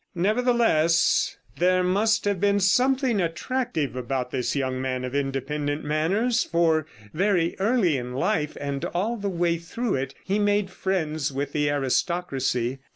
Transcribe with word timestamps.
Nevertheless, 0.15 1.37
there 1.57 1.83
must 1.83 2.25
have 2.25 2.39
been 2.41 2.59
something 2.59 3.21
attractive 3.21 3.95
about 3.95 4.31
this 4.31 4.55
young 4.55 4.81
man 4.81 5.05
of 5.05 5.13
independent 5.13 5.83
manners, 5.83 6.43
for 6.43 6.87
very 7.13 7.55
early 7.59 7.97
in 7.97 8.13
life, 8.15 8.57
and 8.59 8.83
all 8.95 9.15
the 9.15 9.29
way 9.29 9.57
through 9.57 9.93
it, 9.93 10.15
he 10.25 10.39
made 10.39 10.71
friends 10.71 11.31
with 11.31 11.51
the 11.51 11.69
aristocracy. 11.69 12.79